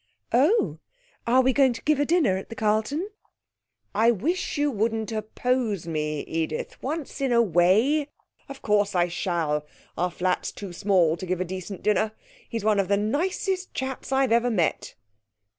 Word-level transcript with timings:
'Oh, 0.33 0.79
are 1.27 1.41
we 1.41 1.53
going 1.53 1.73
to 1.73 1.83
give 1.83 1.99
a 1.99 2.05
dinner 2.07 2.35
at 2.35 2.49
the 2.49 2.55
Carlton?' 2.55 3.07
'I 3.93 4.09
wish 4.13 4.57
you 4.57 4.71
wouldn't 4.71 5.11
oppose 5.11 5.85
me, 5.87 6.21
Edith. 6.21 6.81
Once 6.81 7.21
in 7.21 7.31
a 7.31 7.39
way! 7.39 8.07
Of 8.49 8.63
course 8.63 8.95
I 8.95 9.09
shall. 9.09 9.63
Our 9.99 10.09
flat's 10.09 10.51
too 10.51 10.73
small 10.73 11.17
to 11.17 11.25
give 11.27 11.39
a 11.39 11.45
decent 11.45 11.83
dinner. 11.83 12.13
He's 12.49 12.63
one 12.65 12.79
of 12.79 12.87
the 12.87 12.97
nicest 12.97 13.75
chaps 13.75 14.11
I've 14.11 14.31
ever 14.31 14.49
met.' 14.49 14.95